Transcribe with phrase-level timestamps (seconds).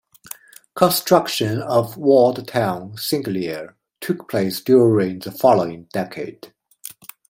[0.73, 6.51] Construction of walled town Senglea took place during the following decade.